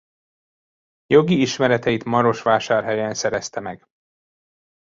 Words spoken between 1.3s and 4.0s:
ismereteit Marosvásárhelyen szerezte meg.